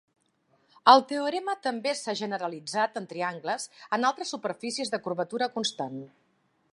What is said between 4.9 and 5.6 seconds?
de curvatura